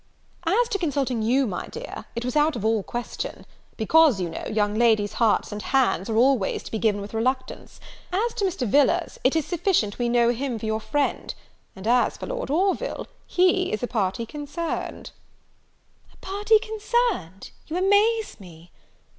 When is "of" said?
2.55-2.65